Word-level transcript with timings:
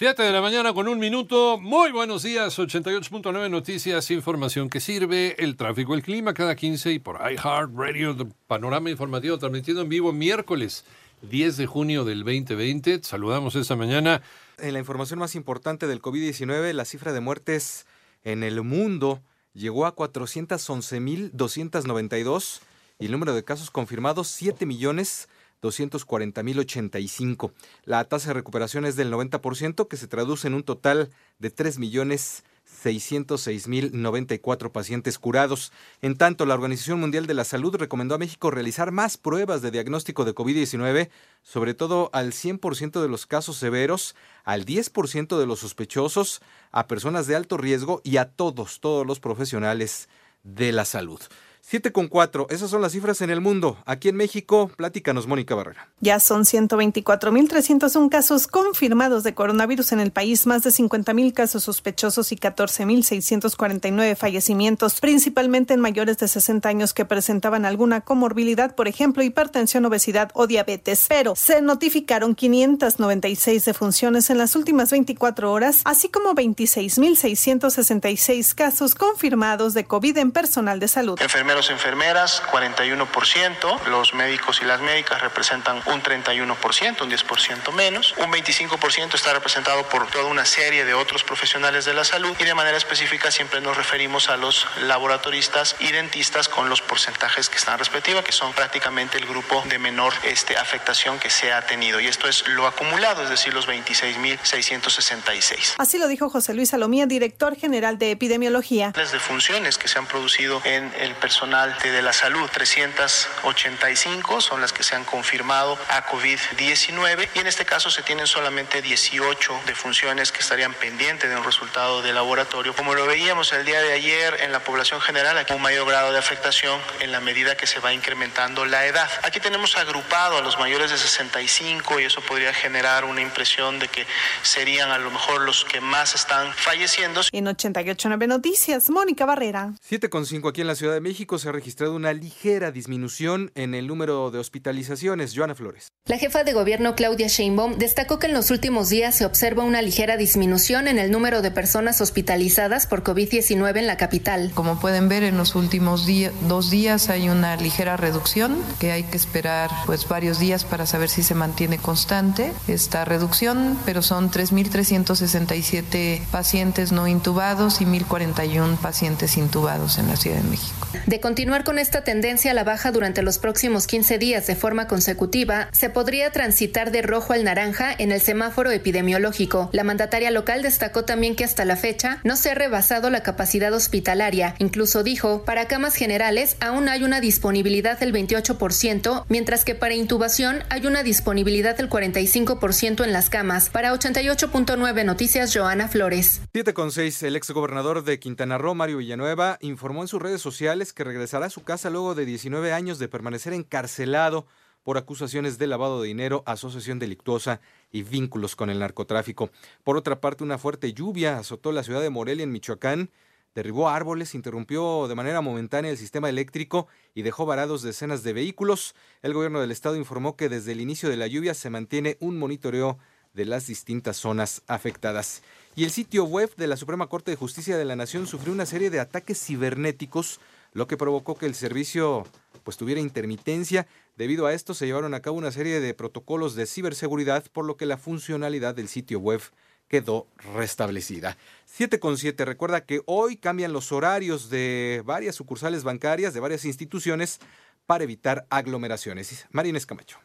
Siete 0.00 0.22
de 0.22 0.32
la 0.32 0.40
mañana 0.40 0.72
con 0.72 0.88
un 0.88 0.98
minuto. 0.98 1.58
Muy 1.60 1.92
buenos 1.92 2.22
días. 2.22 2.58
88.9 2.58 3.50
Noticias, 3.50 4.10
información 4.10 4.70
que 4.70 4.80
sirve. 4.80 5.36
El 5.38 5.56
tráfico, 5.56 5.94
el 5.94 6.02
clima 6.02 6.32
cada 6.32 6.56
15 6.56 6.92
y 6.92 6.98
por 6.98 7.16
iHeartRadio, 7.16 8.16
panorama 8.46 8.88
informativo 8.88 9.36
transmitido 9.36 9.82
en 9.82 9.90
vivo 9.90 10.14
miércoles 10.14 10.86
10 11.20 11.58
de 11.58 11.66
junio 11.66 12.06
del 12.06 12.20
2020. 12.20 13.02
Saludamos 13.02 13.56
esta 13.56 13.76
mañana. 13.76 14.22
La 14.56 14.78
información 14.78 15.18
más 15.18 15.34
importante 15.34 15.86
del 15.86 16.00
COVID-19, 16.00 16.72
la 16.72 16.86
cifra 16.86 17.12
de 17.12 17.20
muertes 17.20 17.84
en 18.24 18.42
el 18.42 18.62
mundo 18.62 19.20
llegó 19.52 19.84
a 19.84 19.94
411.292 19.94 22.60
y 22.98 23.04
el 23.04 23.12
número 23.12 23.34
de 23.34 23.44
casos 23.44 23.70
confirmados 23.70 24.28
7 24.28 24.64
millones 24.64 25.28
240.085. 25.62 27.52
La 27.84 28.04
tasa 28.04 28.28
de 28.28 28.34
recuperación 28.34 28.84
es 28.84 28.96
del 28.96 29.12
90%, 29.12 29.88
que 29.88 29.96
se 29.96 30.08
traduce 30.08 30.48
en 30.48 30.54
un 30.54 30.62
total 30.62 31.10
de 31.38 31.50
3 31.50 31.78
millones 31.78 32.44
606.094 32.84 34.70
pacientes 34.70 35.18
curados. 35.18 35.72
En 36.02 36.16
tanto, 36.16 36.46
la 36.46 36.54
Organización 36.54 37.00
Mundial 37.00 37.26
de 37.26 37.34
la 37.34 37.44
Salud 37.44 37.74
recomendó 37.76 38.14
a 38.14 38.18
México 38.18 38.50
realizar 38.50 38.90
más 38.92 39.16
pruebas 39.16 39.60
de 39.62 39.70
diagnóstico 39.70 40.24
de 40.24 40.34
COVID-19, 40.34 41.10
sobre 41.42 41.74
todo 41.74 42.10
al 42.12 42.32
100% 42.32 43.02
de 43.02 43.08
los 43.08 43.26
casos 43.26 43.56
severos, 43.56 44.14
al 44.44 44.64
10% 44.64 45.38
de 45.38 45.46
los 45.46 45.60
sospechosos, 45.60 46.40
a 46.70 46.86
personas 46.86 47.26
de 47.26 47.36
alto 47.36 47.56
riesgo 47.56 48.00
y 48.04 48.16
a 48.16 48.30
todos, 48.30 48.80
todos 48.80 49.06
los 49.06 49.20
profesionales 49.20 50.08
de 50.42 50.72
la 50.72 50.84
salud. 50.84 51.20
7 51.62 51.92
con 51.92 52.08
4, 52.08 52.48
esas 52.50 52.70
son 52.70 52.82
las 52.82 52.92
cifras 52.92 53.20
en 53.20 53.30
el 53.30 53.40
mundo. 53.40 53.78
Aquí 53.86 54.08
en 54.08 54.16
México, 54.16 54.70
pláticanos, 54.76 55.26
Mónica 55.26 55.54
Barrera. 55.54 55.88
Ya 56.00 56.20
son 56.20 56.44
124.301 56.44 58.08
casos 58.08 58.46
confirmados 58.46 59.24
de 59.24 59.34
coronavirus 59.34 59.92
en 59.92 60.00
el 60.00 60.10
país, 60.10 60.46
más 60.46 60.62
de 60.62 60.70
50.000 60.70 61.32
casos 61.32 61.64
sospechosos 61.64 62.32
y 62.32 62.36
14.649 62.36 64.16
fallecimientos, 64.16 65.00
principalmente 65.00 65.74
en 65.74 65.80
mayores 65.80 66.18
de 66.18 66.28
60 66.28 66.68
años 66.68 66.94
que 66.94 67.04
presentaban 67.04 67.64
alguna 67.64 68.00
comorbilidad, 68.00 68.74
por 68.74 68.88
ejemplo, 68.88 69.22
hipertensión, 69.22 69.84
obesidad 69.84 70.30
o 70.34 70.46
diabetes. 70.46 71.06
Pero 71.08 71.36
se 71.36 71.62
notificaron 71.62 72.34
596 72.34 73.64
defunciones 73.64 74.30
en 74.30 74.38
las 74.38 74.56
últimas 74.56 74.90
24 74.90 75.52
horas, 75.52 75.82
así 75.84 76.08
como 76.08 76.34
26.666 76.34 78.54
casos 78.54 78.94
confirmados 78.94 79.74
de 79.74 79.84
COVID 79.84 80.16
en 80.18 80.32
personal 80.32 80.80
de 80.80 80.88
salud 80.88 81.18
enfermeras, 81.58 82.44
41%, 82.52 83.84
los 83.86 84.14
médicos 84.14 84.60
y 84.62 84.64
las 84.64 84.80
médicas 84.80 85.20
representan 85.20 85.82
un 85.86 86.00
31%, 86.00 87.02
un 87.02 87.10
10% 87.10 87.72
menos, 87.72 88.14
un 88.18 88.32
25% 88.32 89.14
está 89.14 89.32
representado 89.32 89.82
por 89.88 90.08
toda 90.08 90.26
una 90.26 90.44
serie 90.44 90.84
de 90.84 90.94
otros 90.94 91.24
profesionales 91.24 91.84
de 91.84 91.92
la 91.92 92.04
salud 92.04 92.36
y 92.38 92.44
de 92.44 92.54
manera 92.54 92.76
específica 92.76 93.32
siempre 93.32 93.60
nos 93.60 93.76
referimos 93.76 94.30
a 94.30 94.36
los 94.36 94.64
laboratoristas 94.82 95.74
y 95.80 95.90
dentistas 95.90 96.48
con 96.48 96.68
los 96.68 96.82
porcentajes 96.82 97.48
que 97.48 97.56
están 97.56 97.78
respectivos, 97.78 98.22
que 98.22 98.32
son 98.32 98.52
prácticamente 98.52 99.18
el 99.18 99.26
grupo 99.26 99.64
de 99.66 99.80
menor 99.80 100.12
este, 100.22 100.56
afectación 100.56 101.18
que 101.18 101.30
se 101.30 101.52
ha 101.52 101.66
tenido 101.66 101.98
y 101.98 102.06
esto 102.06 102.28
es 102.28 102.46
lo 102.46 102.68
acumulado, 102.68 103.24
es 103.24 103.30
decir, 103.30 103.52
los 103.52 103.66
26.666. 103.66 105.74
Así 105.78 105.98
lo 105.98 106.06
dijo 106.06 106.30
José 106.30 106.54
Luis 106.54 106.70
Salomía, 106.70 107.06
director 107.06 107.56
general 107.56 107.98
de 107.98 108.12
epidemiología. 108.12 108.92
Las 108.94 109.10
defunciones 109.10 109.78
que 109.78 109.88
se 109.88 109.98
han 109.98 110.06
producido 110.06 110.62
en 110.64 110.92
el 111.00 111.16
personal 111.16 111.39
de 111.40 112.02
la 112.02 112.12
Salud. 112.12 112.50
385 112.52 114.42
son 114.42 114.60
las 114.60 114.74
que 114.74 114.82
se 114.82 114.94
han 114.94 115.04
confirmado 115.04 115.78
a 115.88 116.04
COVID-19 116.06 117.28
y 117.34 117.38
en 117.38 117.46
este 117.46 117.64
caso 117.64 117.88
se 117.90 118.02
tienen 118.02 118.26
solamente 118.26 118.82
18 118.82 119.62
defunciones 119.64 120.32
que 120.32 120.40
estarían 120.40 120.74
pendientes 120.74 121.30
de 121.30 121.36
un 121.36 121.42
resultado 121.42 122.02
de 122.02 122.12
laboratorio. 122.12 122.74
Como 122.74 122.94
lo 122.94 123.06
veíamos 123.06 123.54
el 123.54 123.64
día 123.64 123.80
de 123.80 123.94
ayer 123.94 124.36
en 124.42 124.52
la 124.52 124.60
población 124.60 125.00
general, 125.00 125.38
aquí 125.38 125.54
un 125.54 125.62
mayor 125.62 125.88
grado 125.88 126.12
de 126.12 126.18
afectación 126.18 126.78
en 127.00 127.10
la 127.10 127.20
medida 127.20 127.56
que 127.56 127.66
se 127.66 127.80
va 127.80 127.94
incrementando 127.94 128.66
la 128.66 128.84
edad. 128.84 129.08
Aquí 129.22 129.40
tenemos 129.40 129.78
agrupado 129.78 130.36
a 130.36 130.42
los 130.42 130.58
mayores 130.58 130.90
de 130.90 130.98
65 130.98 132.00
y 132.00 132.04
eso 132.04 132.20
podría 132.20 132.52
generar 132.52 133.06
una 133.06 133.22
impresión 133.22 133.78
de 133.78 133.88
que 133.88 134.06
serían 134.42 134.90
a 134.90 134.98
lo 134.98 135.10
mejor 135.10 135.40
los 135.40 135.64
que 135.64 135.80
más 135.80 136.14
están 136.14 136.52
falleciendo. 136.52 137.22
En 137.32 137.48
889 137.48 138.26
Noticias, 138.26 138.90
Mónica 138.90 139.24
Barrera. 139.24 139.72
7,5 139.88 140.50
aquí 140.50 140.60
en 140.60 140.66
la 140.66 140.74
Ciudad 140.74 140.92
de 140.92 141.00
México 141.00 141.29
se 141.38 141.48
ha 141.48 141.52
registrado 141.52 141.94
una 141.94 142.12
ligera 142.12 142.70
disminución 142.72 143.52
en 143.54 143.74
el 143.74 143.86
número 143.86 144.30
de 144.30 144.38
hospitalizaciones. 144.38 145.32
Joana 145.34 145.54
Flores. 145.54 145.88
La 146.06 146.18
jefa 146.18 146.44
de 146.44 146.52
gobierno 146.52 146.94
Claudia 146.94 147.28
Sheinbaum 147.28 147.78
destacó 147.78 148.18
que 148.18 148.26
en 148.26 148.32
los 148.32 148.50
últimos 148.50 148.88
días 148.88 149.14
se 149.14 149.24
observa 149.24 149.62
una 149.62 149.82
ligera 149.82 150.16
disminución 150.16 150.88
en 150.88 150.98
el 150.98 151.10
número 151.10 151.42
de 151.42 151.50
personas 151.50 152.00
hospitalizadas 152.00 152.86
por 152.86 153.04
COVID-19 153.04 153.78
en 153.78 153.86
la 153.86 153.96
capital. 153.96 154.50
Como 154.54 154.80
pueden 154.80 155.08
ver, 155.08 155.22
en 155.22 155.36
los 155.36 155.54
últimos 155.54 156.06
dos 156.48 156.70
días 156.70 157.10
hay 157.10 157.28
una 157.28 157.56
ligera 157.56 157.96
reducción 157.96 158.58
que 158.78 158.92
hay 158.92 159.04
que 159.04 159.16
esperar 159.16 159.70
pues 159.86 160.08
varios 160.08 160.38
días 160.38 160.64
para 160.64 160.86
saber 160.86 161.08
si 161.08 161.22
se 161.22 161.34
mantiene 161.34 161.78
constante 161.78 162.52
esta 162.66 163.04
reducción, 163.04 163.78
pero 163.84 164.02
son 164.02 164.30
3.367 164.30 166.26
pacientes 166.30 166.92
no 166.92 167.06
intubados 167.06 167.80
y 167.80 167.84
1.041 167.84 168.78
pacientes 168.78 169.36
intubados 169.36 169.98
en 169.98 170.08
la 170.08 170.16
Ciudad 170.16 170.38
de 170.38 170.48
México. 170.48 170.88
De 171.06 171.19
continuar 171.20 171.64
con 171.64 171.78
esta 171.78 172.04
tendencia 172.04 172.50
a 172.50 172.54
la 172.54 172.64
baja 172.64 172.92
durante 172.92 173.22
los 173.22 173.38
próximos 173.38 173.86
15 173.86 174.18
días 174.18 174.46
de 174.46 174.56
forma 174.56 174.88
consecutiva, 174.88 175.68
se 175.72 175.90
podría 175.90 176.30
transitar 176.32 176.90
de 176.90 177.02
rojo 177.02 177.32
al 177.32 177.44
naranja 177.44 177.94
en 177.96 178.12
el 178.12 178.20
semáforo 178.20 178.70
epidemiológico. 178.70 179.70
La 179.72 179.84
mandataria 179.84 180.30
local 180.30 180.62
destacó 180.62 181.04
también 181.04 181.36
que 181.36 181.44
hasta 181.44 181.64
la 181.64 181.76
fecha 181.76 182.20
no 182.24 182.36
se 182.36 182.50
ha 182.50 182.54
rebasado 182.54 183.10
la 183.10 183.22
capacidad 183.22 183.72
hospitalaria. 183.72 184.54
Incluso 184.58 185.02
dijo, 185.02 185.44
para 185.44 185.68
camas 185.68 185.94
generales 185.94 186.56
aún 186.60 186.88
hay 186.88 187.04
una 187.04 187.20
disponibilidad 187.20 187.98
del 187.98 188.12
28%, 188.12 189.24
mientras 189.28 189.64
que 189.64 189.74
para 189.74 189.94
intubación 189.94 190.64
hay 190.68 190.86
una 190.86 191.02
disponibilidad 191.02 191.76
del 191.76 191.88
45% 191.88 193.04
en 193.04 193.12
las 193.12 193.30
camas. 193.30 193.68
Para 193.68 193.92
88.9 193.92 195.04
Noticias, 195.04 195.54
Joana 195.54 195.88
Flores. 195.88 196.40
7.6, 196.54 197.26
el 197.26 197.36
exgobernador 197.36 198.04
de 198.04 198.18
Quintana 198.18 198.58
Roo, 198.58 198.74
Mario 198.74 198.98
Villanueva, 198.98 199.58
informó 199.60 200.02
en 200.02 200.08
sus 200.08 200.22
redes 200.22 200.40
sociales 200.40 200.92
que 200.92 201.04
regresará 201.10 201.46
a 201.46 201.50
su 201.50 201.64
casa 201.64 201.90
luego 201.90 202.14
de 202.14 202.24
19 202.24 202.72
años 202.72 203.00
de 203.00 203.08
permanecer 203.08 203.52
encarcelado 203.52 204.46
por 204.84 204.96
acusaciones 204.96 205.58
de 205.58 205.66
lavado 205.66 206.00
de 206.00 206.08
dinero, 206.08 206.42
asociación 206.46 206.98
delictuosa 206.98 207.60
y 207.90 208.02
vínculos 208.02 208.54
con 208.54 208.70
el 208.70 208.78
narcotráfico. 208.78 209.50
Por 209.82 209.96
otra 209.96 210.20
parte, 210.20 210.44
una 210.44 210.56
fuerte 210.56 210.92
lluvia 210.92 211.38
azotó 211.38 211.72
la 211.72 211.82
ciudad 211.82 212.00
de 212.00 212.10
Morelia, 212.10 212.44
en 212.44 212.52
Michoacán, 212.52 213.10
derribó 213.54 213.88
árboles, 213.88 214.36
interrumpió 214.36 215.08
de 215.08 215.16
manera 215.16 215.40
momentánea 215.40 215.90
el 215.90 215.98
sistema 215.98 216.28
eléctrico 216.28 216.86
y 217.12 217.22
dejó 217.22 217.44
varados 217.44 217.82
decenas 217.82 218.22
de 218.22 218.32
vehículos. 218.32 218.94
El 219.22 219.34
gobierno 219.34 219.60
del 219.60 219.72
estado 219.72 219.96
informó 219.96 220.36
que 220.36 220.48
desde 220.48 220.72
el 220.72 220.80
inicio 220.80 221.08
de 221.08 221.16
la 221.16 221.26
lluvia 221.26 221.54
se 221.54 221.70
mantiene 221.70 222.16
un 222.20 222.38
monitoreo 222.38 222.98
de 223.34 223.44
las 223.44 223.66
distintas 223.66 224.16
zonas 224.16 224.62
afectadas. 224.66 225.42
Y 225.76 225.84
el 225.84 225.90
sitio 225.90 226.24
web 226.24 226.54
de 226.56 226.66
la 226.66 226.76
Suprema 226.76 227.08
Corte 227.08 227.30
de 227.30 227.36
Justicia 227.36 227.76
de 227.76 227.84
la 227.84 227.96
Nación 227.96 228.26
sufrió 228.26 228.52
una 228.52 228.66
serie 228.66 228.90
de 228.90 229.00
ataques 229.00 229.40
cibernéticos 229.44 230.40
lo 230.72 230.86
que 230.86 230.96
provocó 230.96 231.34
que 231.34 231.46
el 231.46 231.54
servicio 231.54 232.26
pues 232.64 232.76
tuviera 232.76 233.00
intermitencia. 233.00 233.86
Debido 234.16 234.46
a 234.46 234.52
esto 234.52 234.74
se 234.74 234.86
llevaron 234.86 235.14
a 235.14 235.20
cabo 235.20 235.38
una 235.38 235.52
serie 235.52 235.80
de 235.80 235.94
protocolos 235.94 236.54
de 236.54 236.66
ciberseguridad, 236.66 237.44
por 237.52 237.64
lo 237.64 237.76
que 237.76 237.86
la 237.86 237.96
funcionalidad 237.96 238.74
del 238.74 238.88
sitio 238.88 239.18
web 239.18 239.40
quedó 239.88 240.28
restablecida. 240.54 241.36
7 241.66 241.98
con 241.98 242.16
7. 242.16 242.44
Recuerda 242.44 242.84
que 242.84 243.02
hoy 243.06 243.36
cambian 243.36 243.72
los 243.72 243.90
horarios 243.92 244.48
de 244.48 245.02
varias 245.04 245.34
sucursales 245.34 245.82
bancarias, 245.82 246.32
de 246.32 246.40
varias 246.40 246.64
instituciones, 246.64 247.40
para 247.86 248.04
evitar 248.04 248.46
aglomeraciones. 248.50 249.46
Marines 249.50 249.86
Camacho. 249.86 250.18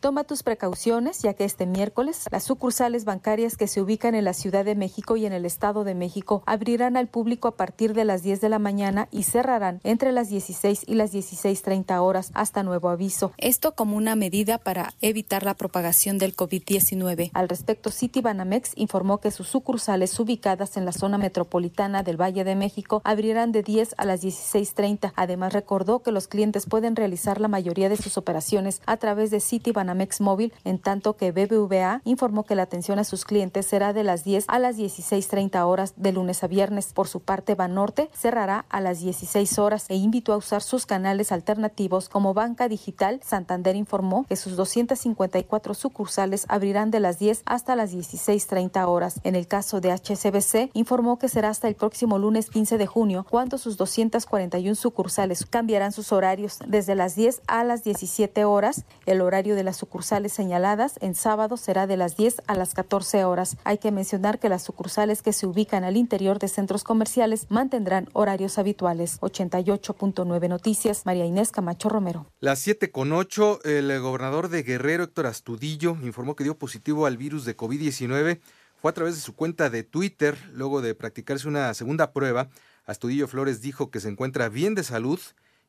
Toma 0.00 0.24
tus 0.24 0.42
precauciones, 0.42 1.20
ya 1.20 1.34
que 1.34 1.44
este 1.44 1.66
miércoles 1.66 2.24
las 2.30 2.44
sucursales 2.44 3.04
bancarias 3.04 3.58
que 3.58 3.66
se 3.66 3.82
ubican 3.82 4.14
en 4.14 4.24
la 4.24 4.32
Ciudad 4.32 4.64
de 4.64 4.74
México 4.74 5.18
y 5.18 5.26
en 5.26 5.34
el 5.34 5.44
Estado 5.44 5.84
de 5.84 5.94
México 5.94 6.42
abrirán 6.46 6.96
al 6.96 7.06
público 7.06 7.48
a 7.48 7.56
partir 7.58 7.92
de 7.92 8.06
las 8.06 8.22
10 8.22 8.40
de 8.40 8.48
la 8.48 8.58
mañana 8.58 9.08
y 9.10 9.24
cerrarán 9.24 9.80
entre 9.84 10.12
las 10.12 10.30
16 10.30 10.84
y 10.86 10.94
las 10.94 11.12
16.30 11.12 12.00
horas 12.00 12.30
hasta 12.32 12.62
nuevo 12.62 12.88
aviso. 12.88 13.32
Esto 13.36 13.74
como 13.74 13.94
una 13.94 14.16
medida 14.16 14.56
para 14.56 14.94
evitar 15.02 15.42
la 15.42 15.52
propagación 15.52 16.16
del 16.16 16.34
COVID-19. 16.34 17.30
Al 17.34 17.50
respecto, 17.50 17.90
Citibanamex 17.90 18.72
informó 18.76 19.18
que 19.18 19.30
sus 19.30 19.48
sucursales 19.48 20.18
ubicadas 20.18 20.78
en 20.78 20.86
la 20.86 20.92
zona 20.92 21.18
metropolitana 21.18 22.02
del 22.02 22.18
Valle 22.18 22.44
de 22.44 22.56
México 22.56 23.02
abrirán 23.04 23.52
de 23.52 23.62
10 23.62 23.96
a 23.98 24.06
las 24.06 24.22
16.30. 24.22 25.12
Además, 25.14 25.52
recordó 25.52 26.02
que 26.02 26.10
los 26.10 26.26
clientes 26.26 26.64
pueden 26.64 26.96
realizar 26.96 27.38
la 27.38 27.48
mayoría 27.48 27.90
de 27.90 27.98
sus 27.98 28.16
operaciones 28.16 28.80
a 28.86 28.96
través 28.96 29.30
de 29.30 29.40
Citibanamex 29.40 29.89
Banamex 29.90 30.20
Móvil, 30.20 30.52
en 30.64 30.78
tanto 30.78 31.16
que 31.16 31.32
BBVA 31.32 32.00
informó 32.04 32.44
que 32.44 32.54
la 32.54 32.62
atención 32.62 33.00
a 33.00 33.04
sus 33.04 33.24
clientes 33.24 33.66
será 33.66 33.92
de 33.92 34.04
las 34.04 34.22
10 34.22 34.44
a 34.46 34.60
las 34.60 34.78
16.30 34.78 35.66
horas 35.66 35.94
de 35.96 36.12
lunes 36.12 36.44
a 36.44 36.46
viernes. 36.46 36.92
Por 36.92 37.08
su 37.08 37.20
parte, 37.20 37.56
Banorte 37.56 38.08
cerrará 38.12 38.66
a 38.68 38.80
las 38.80 39.00
16 39.00 39.58
horas 39.58 39.86
e 39.88 39.96
invitó 39.96 40.32
a 40.32 40.36
usar 40.36 40.62
sus 40.62 40.86
canales 40.86 41.32
alternativos 41.32 42.08
como 42.08 42.34
Banca 42.34 42.68
Digital. 42.68 43.20
Santander 43.24 43.74
informó 43.74 44.26
que 44.28 44.36
sus 44.36 44.54
254 44.54 45.74
sucursales 45.74 46.46
abrirán 46.48 46.92
de 46.92 47.00
las 47.00 47.18
10 47.18 47.42
hasta 47.44 47.74
las 47.74 47.92
16.30 47.92 48.86
horas. 48.86 49.20
En 49.24 49.34
el 49.34 49.48
caso 49.48 49.80
de 49.80 49.90
HCBC, 49.90 50.70
informó 50.72 51.18
que 51.18 51.28
será 51.28 51.48
hasta 51.48 51.66
el 51.66 51.74
próximo 51.74 52.18
lunes 52.18 52.48
15 52.48 52.78
de 52.78 52.86
junio 52.86 53.26
cuando 53.28 53.58
sus 53.58 53.76
241 53.76 54.76
sucursales 54.76 55.46
cambiarán 55.46 55.90
sus 55.90 56.12
horarios 56.12 56.58
desde 56.68 56.94
las 56.94 57.16
10 57.16 57.42
a 57.48 57.64
las 57.64 57.82
17 57.82 58.44
horas. 58.44 58.84
El 59.04 59.20
horario 59.20 59.56
de 59.56 59.64
las 59.64 59.79
sucursales 59.80 60.32
señaladas 60.32 60.94
en 61.00 61.14
sábado 61.14 61.56
será 61.56 61.86
de 61.86 61.96
las 61.96 62.16
10 62.16 62.42
a 62.46 62.54
las 62.54 62.74
14 62.74 63.24
horas. 63.24 63.56
Hay 63.64 63.78
que 63.78 63.90
mencionar 63.90 64.38
que 64.38 64.48
las 64.48 64.62
sucursales 64.62 65.22
que 65.22 65.32
se 65.32 65.46
ubican 65.46 65.82
al 65.82 65.96
interior 65.96 66.38
de 66.38 66.48
centros 66.48 66.84
comerciales 66.84 67.46
mantendrán 67.48 68.08
horarios 68.12 68.58
habituales. 68.58 69.18
88.9 69.20 70.48
Noticias, 70.48 71.06
María 71.06 71.24
Inés 71.24 71.50
Camacho 71.50 71.88
Romero. 71.88 72.26
Las 72.40 72.60
7 72.60 72.92
con 72.92 73.12
8, 73.12 73.60
el 73.64 74.00
gobernador 74.00 74.48
de 74.48 74.62
Guerrero, 74.62 75.04
Héctor 75.04 75.26
Astudillo, 75.26 75.96
informó 76.02 76.36
que 76.36 76.44
dio 76.44 76.58
positivo 76.58 77.06
al 77.06 77.16
virus 77.16 77.44
de 77.44 77.56
COVID-19. 77.56 78.40
Fue 78.76 78.90
a 78.90 78.94
través 78.94 79.14
de 79.14 79.20
su 79.20 79.34
cuenta 79.34 79.70
de 79.70 79.82
Twitter, 79.82 80.38
luego 80.52 80.82
de 80.82 80.94
practicarse 80.94 81.48
una 81.48 81.72
segunda 81.74 82.12
prueba. 82.12 82.50
Astudillo 82.84 83.26
Flores 83.28 83.60
dijo 83.62 83.90
que 83.90 84.00
se 84.00 84.08
encuentra 84.08 84.48
bien 84.50 84.74
de 84.74 84.84
salud 84.84 85.20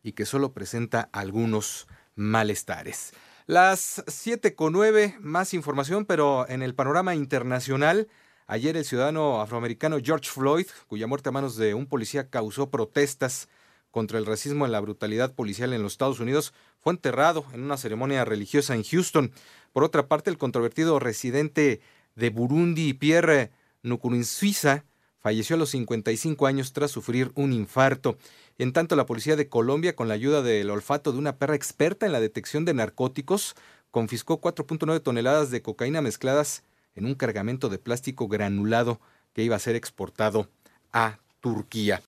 y 0.04 0.12
que 0.12 0.26
solo 0.26 0.54
presenta 0.54 1.10
algunos 1.14 1.88
malestares. 2.16 3.14
Las 3.52 4.02
7 4.08 4.56
con 4.56 4.72
9, 4.72 5.18
más 5.20 5.54
información, 5.54 6.06
pero 6.06 6.48
en 6.48 6.62
el 6.62 6.74
panorama 6.74 7.16
internacional. 7.16 8.08
Ayer 8.48 8.78
el 8.78 8.86
ciudadano 8.86 9.42
afroamericano 9.42 9.98
George 10.02 10.30
Floyd, 10.30 10.68
cuya 10.88 11.06
muerte 11.06 11.28
a 11.28 11.32
manos 11.34 11.58
de 11.58 11.74
un 11.74 11.86
policía 11.86 12.30
causó 12.30 12.70
protestas 12.70 13.50
contra 13.92 14.20
el 14.20 14.26
racismo 14.26 14.66
y 14.66 14.70
la 14.70 14.80
brutalidad 14.80 15.36
policial 15.36 15.74
en 15.74 15.84
los 15.84 15.92
Estados 15.92 16.22
Unidos, 16.22 16.54
fue 16.80 16.94
enterrado 16.94 17.44
en 17.52 17.64
una 17.64 17.76
ceremonia 17.76 18.24
religiosa 18.24 18.74
en 18.74 18.86
Houston. 18.86 19.34
Por 19.74 19.84
otra 19.84 20.08
parte, 20.08 20.30
el 20.30 20.38
controvertido 20.38 20.98
residente 21.00 21.82
de 22.16 22.30
Burundi, 22.30 22.94
Pierre 22.94 23.52
Nkurunziza, 23.84 24.86
falleció 25.22 25.56
a 25.56 25.60
los 25.60 25.70
55 25.70 26.48
años 26.48 26.74
tras 26.74 26.92
sufrir 26.92 27.32
un 27.36 27.54
infarto. 27.54 28.18
En 28.58 28.74
tanto, 28.74 28.96
la 28.96 29.06
policía 29.06 29.36
de 29.36 29.48
Colombia, 29.48 29.96
con 29.96 30.08
la 30.08 30.16
ayuda 30.16 30.42
del 30.42 30.70
olfato 30.70 31.12
de 31.12 31.20
una 31.20 31.38
perra 31.38 31.56
experta 31.56 32.06
en 32.06 32.12
la 32.12 32.20
detección 32.20 32.66
de 32.66 32.74
narcóticos, 32.74 33.56
confiscó 33.92 34.42
4.9 34.42 35.02
toneladas 35.02 35.52
de 35.52 35.62
cocaína 35.62 36.02
mezcladas 36.02 36.64
en 36.96 37.06
un 37.06 37.16
cargamento 37.16 37.70
de 37.70 37.78
plástico 37.78 38.28
granulado 38.28 39.00
que 39.34 39.44
iba 39.44 39.56
a 39.56 39.60
ser 39.60 39.76
exportado 39.76 40.50
a 40.92 41.20
Turquía. 41.40 42.02